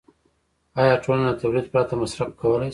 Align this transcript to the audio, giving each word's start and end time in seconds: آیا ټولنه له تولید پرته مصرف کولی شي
آیا 0.81 0.95
ټولنه 1.03 1.25
له 1.29 1.35
تولید 1.41 1.65
پرته 1.73 1.93
مصرف 2.01 2.29
کولی 2.41 2.67
شي 2.69 2.69